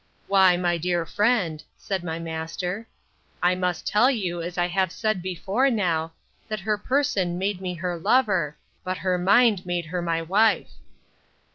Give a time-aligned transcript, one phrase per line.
[0.25, 2.87] Why, my dear friend, said my master,
[3.43, 6.13] I must tell you, as I have said before now,
[6.47, 10.71] that her person made me her lover, but her mind made her my wife.